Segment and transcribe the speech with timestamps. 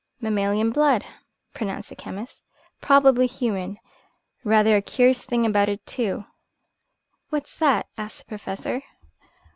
[0.19, 1.05] "Mammalian blood,"
[1.53, 2.47] pronounced the chemist,
[2.81, 3.77] "probably human
[4.43, 6.25] rather a curious thing about it, too."
[7.29, 8.81] "What's that?" asked the Professor.